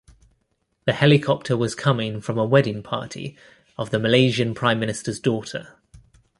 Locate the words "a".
2.39-2.43